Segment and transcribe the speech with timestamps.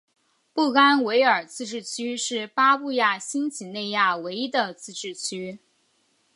[0.51, 5.59] 布干维尔自治区是巴布亚新几内亚唯一的自治区。